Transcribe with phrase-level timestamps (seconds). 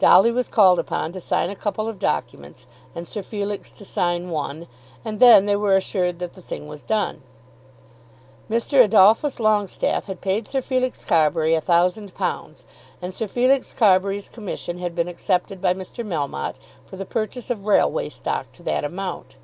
[0.00, 4.28] Dolly was called upon to sign a couple of documents, and Sir Felix to sign
[4.28, 4.66] one,
[5.04, 7.22] and then they were assured that the thing was done.
[8.50, 8.82] Mr.
[8.82, 12.64] Adolphus Longestaffe had paid Sir Felix Carbury a thousand pounds,
[13.00, 16.04] and Sir Felix Carbury's commission had been accepted by Mr.
[16.04, 19.36] Melmotte for the purchase of railway stock to that amount.